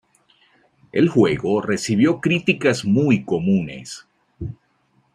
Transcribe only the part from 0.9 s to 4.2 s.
El juego recibió críticas muy comunes.